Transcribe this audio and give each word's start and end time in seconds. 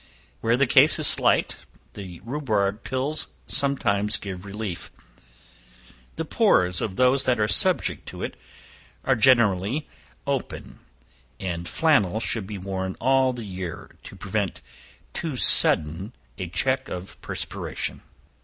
Where 0.39 0.57
the 0.57 0.65
case 0.65 0.97
is 0.97 1.05
slight, 1.05 1.57
the 1.93 2.21
rhubarb 2.21 2.81
pills 2.83 3.27
sometimes 3.45 4.17
give 4.17 4.45
relief. 4.45 4.91
The 6.15 6.25
pores 6.25 6.81
of 6.81 6.95
those 6.95 7.25
that 7.25 7.39
are 7.39 7.47
subject 7.47 8.07
to 8.07 8.23
it 8.23 8.35
are 9.03 9.15
generally 9.15 9.87
open, 10.25 10.79
and 11.39 11.69
flannel 11.69 12.19
should 12.19 12.47
be 12.47 12.57
worn 12.57 12.95
all 12.99 13.31
the 13.31 13.45
year, 13.45 13.91
to 14.01 14.15
prevent 14.15 14.63
too 15.13 15.35
sudden 15.35 16.13
a 16.39 16.47
check 16.47 16.89
of 16.89 17.21
perspiration. 17.21 18.01